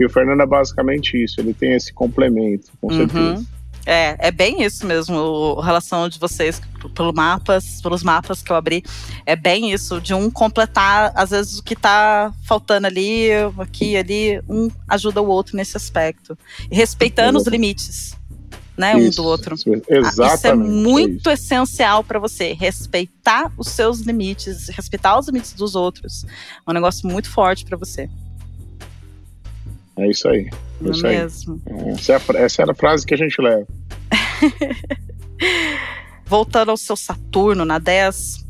[0.01, 1.39] E o Fernando é basicamente isso.
[1.39, 2.97] Ele tem esse complemento, com uhum.
[2.97, 3.45] certeza.
[3.85, 6.61] É, é bem isso mesmo, a relação de vocês
[6.95, 8.83] pelo mapas, pelos mapas que eu abri,
[9.25, 14.41] é bem isso, de um completar, às vezes, o que está faltando ali, aqui, ali,
[14.47, 16.37] um ajuda o outro nesse aspecto.
[16.69, 18.15] E respeitando os limites,
[18.77, 19.55] né, isso, um do outro.
[19.55, 20.35] Exatamente.
[20.35, 21.43] Isso é muito é isso.
[21.43, 26.23] essencial para você, respeitar os seus limites, respeitar os limites dos outros.
[26.67, 28.09] É um negócio muito forte para você.
[29.97, 30.49] É isso aí.
[30.83, 31.61] É isso mesmo.
[31.69, 31.89] Aí.
[31.91, 33.67] Essa, é a, essa era a frase que a gente leva.
[36.31, 38.45] voltando ao seu Saturno na 10,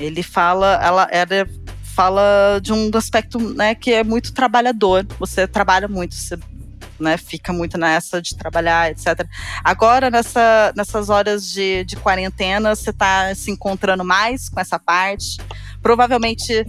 [0.00, 1.48] ele fala, ela, ela
[1.94, 5.06] fala de um aspecto né, que é muito trabalhador.
[5.20, 6.36] Você trabalha muito, você
[6.98, 9.24] né, fica muito nessa de trabalhar, etc.
[9.62, 15.38] Agora, nessa, nessas horas de, de quarentena, você está se encontrando mais com essa parte.
[15.80, 16.66] Provavelmente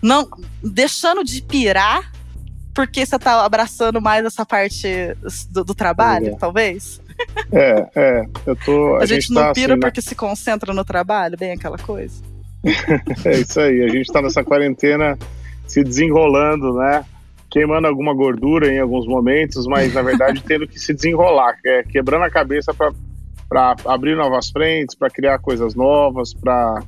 [0.00, 0.30] não
[0.62, 2.12] deixando de pirar,
[2.80, 4.88] porque você está abraçando mais essa parte
[5.50, 6.36] do, do trabalho, é.
[6.36, 6.98] talvez.
[7.52, 8.26] É, é.
[8.46, 11.36] Eu tô, a, a gente, gente, não tá pira assim, porque se concentra no trabalho,
[11.36, 12.22] bem aquela coisa.
[13.26, 13.82] é isso aí.
[13.84, 15.18] A gente está nessa quarentena
[15.66, 17.04] se desenrolando, né?
[17.50, 22.24] Queimando alguma gordura em alguns momentos, mas na verdade tendo que se desenrolar, é, quebrando
[22.24, 26.82] a cabeça para abrir novas frentes, para criar coisas novas, para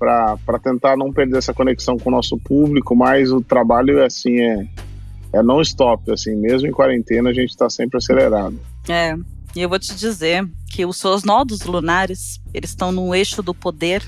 [0.00, 4.66] para tentar não perder essa conexão com o nosso público, mas o trabalho assim é
[5.32, 8.58] é non stop, assim, mesmo em quarentena a gente está sempre acelerado.
[8.88, 9.16] É,
[9.54, 13.54] e eu vou te dizer que os seus nodos lunares, eles estão no eixo do
[13.54, 14.02] poder,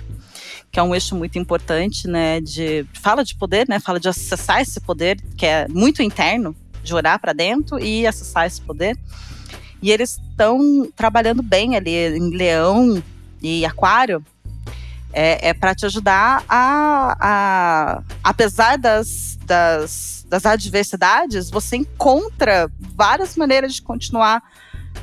[0.70, 2.40] que é um eixo muito importante, né?
[2.40, 3.78] De fala de poder, né?
[3.78, 8.46] Fala de acessar esse poder que é muito interno, de olhar para dentro e acessar
[8.46, 8.98] esse poder.
[9.82, 13.02] E eles estão trabalhando bem ali em Leão
[13.42, 14.24] e Aquário.
[15.16, 23.36] É, é para te ajudar a, a apesar das, das, das adversidades, você encontra várias
[23.36, 24.42] maneiras de continuar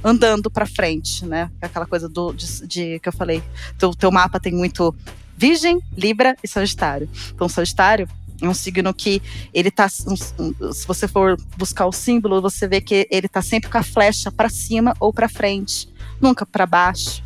[0.04, 1.50] andando para frente, né?
[1.62, 3.42] Aquela coisa do de, de que eu falei,
[3.78, 4.94] teu, teu mapa tem muito
[5.38, 7.10] Virgem, Libra e Sagitário.
[7.34, 8.08] Então, Sagitário
[8.42, 9.22] é um signo que
[9.54, 9.88] ele tá.
[9.88, 14.32] Se você for buscar o símbolo, você vê que ele tá sempre com a flecha
[14.32, 15.88] para cima ou para frente,
[16.20, 17.24] nunca para baixo,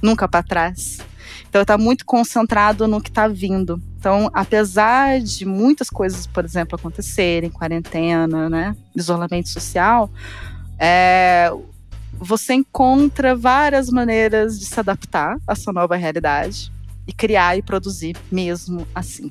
[0.00, 0.98] nunca para trás.
[1.52, 3.78] Então, ele tá muito concentrado no que está vindo.
[3.98, 10.10] Então, apesar de muitas coisas, por exemplo, acontecerem, quarentena, né, isolamento social,
[10.78, 11.52] é,
[12.14, 16.72] você encontra várias maneiras de se adaptar à sua nova realidade
[17.06, 19.30] e criar e produzir mesmo assim.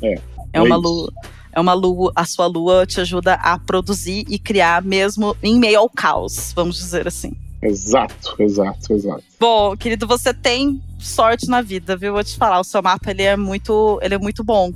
[0.00, 0.20] É.
[0.52, 1.12] É, uma lua.
[1.50, 5.80] É uma lua, a sua lua te ajuda a produzir e criar mesmo em meio
[5.80, 7.36] ao caos, vamos dizer assim.
[7.62, 9.24] Exato, exato, exato.
[9.38, 12.12] Bom, querido, você tem sorte na vida, viu?
[12.12, 14.72] Vou te falar, o seu mapa ele é muito, ele é muito bom.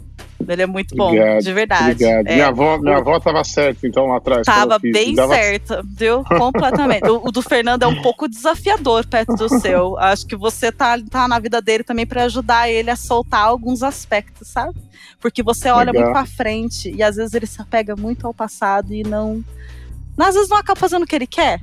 [0.48, 1.90] Ele é muito bom, obrigado, de verdade.
[1.92, 2.26] Obrigado.
[2.26, 4.44] É, minha avó, minha avó tava certa, então, lá atrás.
[4.44, 5.34] Tava bem dava...
[5.34, 6.24] certa, viu?
[6.24, 7.08] Completamente.
[7.08, 9.96] o, o, do Fernando é um pouco desafiador perto do seu.
[9.98, 13.82] Acho que você tá, tá na vida dele também para ajudar ele a soltar alguns
[13.82, 14.74] aspectos, sabe?
[15.20, 16.02] Porque você olha Legal.
[16.02, 19.44] muito pra frente e às vezes ele se apega muito ao passado e não.
[20.18, 21.60] Às vezes não acaba fazendo o que ele quer.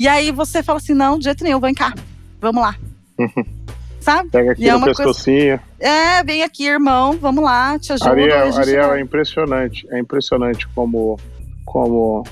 [0.00, 1.92] E aí você fala assim: não, de jeito nenhum, vem cá,
[2.40, 2.74] vamos lá.
[4.00, 4.30] sabe?
[4.30, 5.58] Pega aqui e é no pescocinho.
[5.58, 5.62] Coisa...
[5.78, 8.10] É, vem aqui, irmão, vamos lá, te ajuda.
[8.10, 11.20] Ariel, Ariel é impressionante, é impressionante como,
[11.66, 12.24] como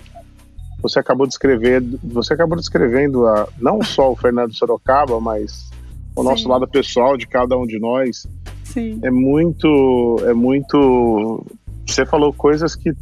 [0.81, 5.69] você acabou de escrever, você acabou descrevendo a, não só o Fernando Sorocaba, mas
[6.17, 6.29] o Sim.
[6.29, 8.27] nosso lado pessoal de cada um de nós.
[8.65, 8.99] Sim.
[9.03, 11.45] É muito, é muito.
[11.87, 12.95] Você falou coisas que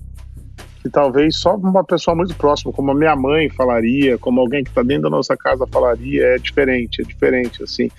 [0.86, 4.70] que talvez só uma pessoa muito próxima, como a minha mãe falaria, como alguém que
[4.70, 7.90] está dentro da nossa casa falaria, é diferente, é diferente, assim.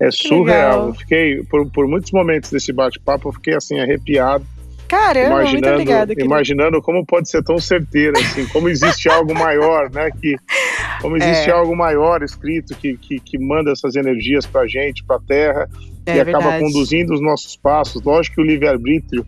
[0.00, 0.88] É surreal.
[0.88, 4.44] Eu fiquei, por, por muitos momentos desse bate-papo, eu fiquei assim, arrepiado.
[4.88, 9.88] Caramba, imaginando, muito obrigada, imaginando como pode ser tão certeiro, assim, como existe algo maior,
[9.90, 10.10] né?
[10.20, 10.36] Que,
[11.00, 11.52] como existe é.
[11.52, 15.70] algo maior escrito que, que, que manda essas energias para a gente, para a Terra,
[16.04, 16.64] é, e acaba verdade.
[16.64, 18.02] conduzindo os nossos passos.
[18.02, 19.26] Lógico que o livre-arbítrio.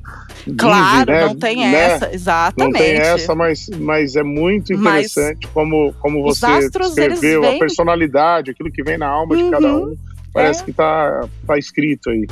[0.58, 2.72] Claro, né, não tem né, essa, exatamente.
[2.72, 8.50] Não tem essa, mas, mas é muito interessante mas como, como você escreveu, a personalidade,
[8.50, 9.44] aquilo que vem na alma uhum.
[9.44, 9.92] de cada uhum.
[9.92, 10.64] um Parece é.
[10.64, 12.26] que tá, tá escrito aí.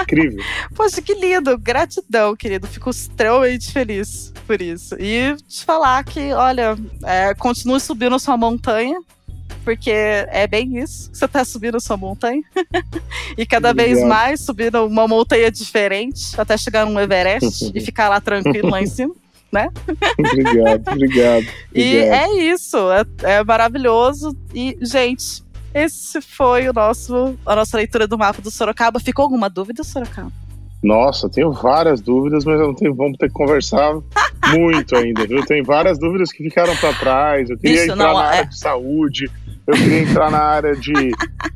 [0.00, 0.42] Incrível.
[0.74, 1.58] Poxa, que lindo.
[1.58, 2.68] Gratidão, querido.
[2.68, 4.94] Fico extremamente feliz por isso.
[4.98, 8.96] E te falar que, olha, é, continue subindo sua montanha,
[9.66, 11.10] porque é bem isso.
[11.12, 12.40] Você tá subindo sua montanha.
[13.36, 13.96] e cada Obrigado.
[13.96, 18.80] vez mais subindo uma montanha diferente, até chegar no Everest e ficar lá tranquilo lá
[18.80, 19.12] em cima.
[19.50, 19.68] Né?
[20.18, 23.04] obrigado, obrigado, E é isso, é,
[23.38, 24.36] é maravilhoso.
[24.54, 25.42] E, gente,
[25.74, 29.00] esse foi o nosso, a nossa leitura do mapa do Sorocaba.
[29.00, 30.30] Ficou alguma dúvida, Sorocaba?
[30.80, 33.94] Nossa, tenho várias dúvidas, mas eu não tenho, vamos ter que conversar
[34.48, 35.44] muito ainda, viu?
[35.44, 37.50] Tem várias dúvidas que ficaram para trás.
[37.50, 38.38] Eu queria Isso, entrar não, na é...
[38.38, 39.30] área de saúde,
[39.66, 40.92] eu queria entrar na área de,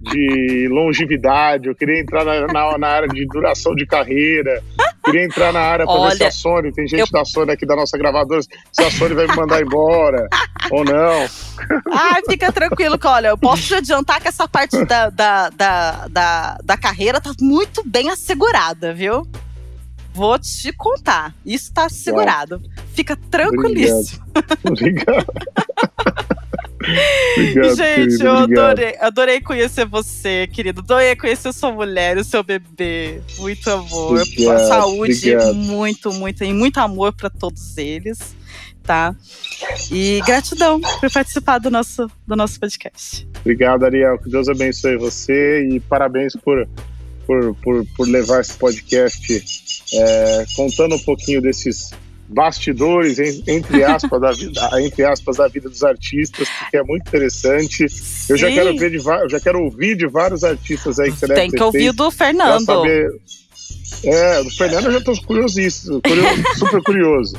[0.00, 4.62] de longevidade, eu queria entrar na, na, na área de duração de carreira,
[5.04, 7.06] Queria entrar na área para ver se a Sony, tem gente eu...
[7.10, 10.28] da Sony aqui da nossa gravadora, se a Sony vai me mandar embora
[10.70, 11.26] ou não.
[11.90, 16.08] Ai, fica tranquilo, que olha, eu posso te adiantar que essa parte da, da, da,
[16.08, 19.26] da, da carreira tá muito bem assegurada, viu?
[20.12, 21.34] Vou te contar.
[21.46, 22.60] Isso tá assegurado.
[22.92, 24.22] Fica tranquilíssimo.
[24.64, 25.26] Obrigado.
[25.26, 26.36] Obrigado.
[27.36, 30.80] obrigado, Gente, querido, eu adorei, adorei conhecer você, querido.
[30.80, 33.20] Adorei conhecer sua mulher, o seu bebê.
[33.38, 35.54] Muito amor, Obrigado, saúde, obrigado.
[35.54, 38.34] muito, muito, e muito amor para todos eles,
[38.82, 39.14] tá?
[39.90, 43.28] E gratidão por participar do nosso, do nosso podcast.
[43.40, 44.18] Obrigado, Ariel.
[44.18, 46.66] Que Deus abençoe você e parabéns por,
[47.26, 49.44] por, por, por levar esse podcast
[49.92, 51.90] é, contando um pouquinho desses
[52.32, 57.06] bastidores, en- entre aspas, da vida, entre aspas, da vida dos artistas, porque é muito
[57.08, 57.86] interessante.
[58.28, 61.50] Eu já quero ver de já quero ouvir de vários artistas aí que deve Tem
[61.50, 62.64] que ouvir do Fernando.
[62.64, 63.08] saber.
[64.04, 67.36] É, do Fernando eu já tô curiosíssimo, curioso, super curioso.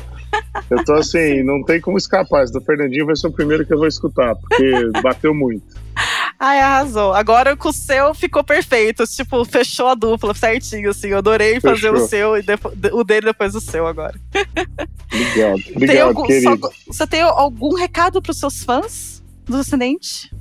[0.70, 2.44] Eu tô assim, não tem como escapar.
[2.44, 4.72] Esse do Fernandinho vai ser o primeiro que eu vou escutar, porque
[5.02, 5.62] bateu muito.
[6.44, 7.12] Ai, arrasou.
[7.12, 9.04] Agora com o seu ficou perfeito.
[9.06, 11.06] Tipo, fechou a dupla certinho, assim.
[11.10, 11.94] Eu adorei fazer Fechou.
[11.94, 12.42] o seu e
[12.92, 14.18] o dele depois o seu agora.
[15.14, 16.58] Obrigado, obrigado, algum, querido.
[16.60, 20.34] só- você tem algum recado para os seus fãs do acidente?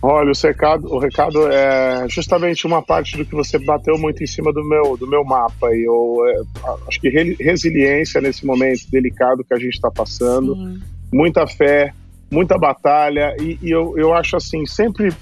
[0.00, 4.28] Olha, o recado, o recado é justamente uma parte do que você bateu muito em
[4.28, 5.74] cima do meu, do meu mapa.
[5.74, 10.54] E eu é, acho que re- resiliência nesse momento delicado que a gente está passando,
[10.54, 10.80] Sim.
[11.12, 11.92] muita fé,
[12.30, 13.34] muita batalha.
[13.40, 15.12] E, e eu, eu acho assim, sempre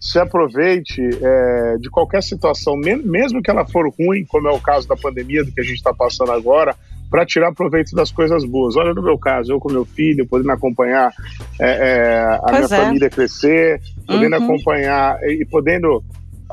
[0.00, 4.60] se aproveite é, de qualquer situação, me- mesmo que ela for ruim, como é o
[4.60, 6.74] caso da pandemia do que a gente está passando agora,
[7.10, 8.76] para tirar proveito das coisas boas.
[8.76, 11.10] Olha, no meu caso, eu com meu filho, podendo acompanhar
[11.58, 12.84] é, é, a Pois minha é.
[12.84, 14.44] família crescer, podendo Uhum.
[14.44, 16.02] acompanhar e podendo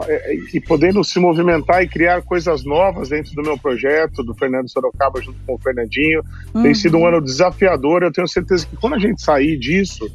[0.07, 4.69] é, e podendo se movimentar e criar coisas novas dentro do meu projeto, do Fernando
[4.69, 6.21] Sorocaba junto com o Fernandinho.
[6.53, 6.75] Tem Uhum.
[6.75, 8.03] sido um ano desafiador.
[8.03, 10.05] Eu tenho certeza que quando a gente sair disso,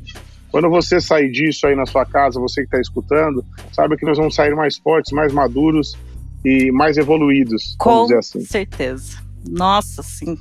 [0.51, 4.17] quando você sair disso aí na sua casa, você que está escutando, sabe que nós
[4.19, 5.97] vamos sair mais fortes, mais maduros
[6.45, 8.41] e mais evoluídos, vamos Com dizer assim.
[8.41, 9.19] certeza.
[9.49, 10.39] Nossa, sim.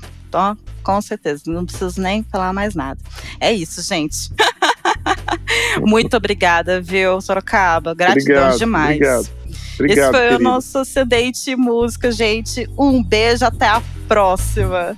[0.84, 1.44] Com certeza.
[1.48, 3.00] Não preciso nem falar mais nada.
[3.40, 4.30] É isso, gente.
[5.82, 7.94] Muito obrigada, viu, Sorocaba?
[7.96, 8.96] Gratidão Obrigado, demais.
[8.96, 9.30] obrigado.
[9.76, 10.40] Obrigado, Esse foi querido.
[10.40, 12.70] o nosso acidente música, gente.
[12.78, 14.96] Um beijo, até a próxima.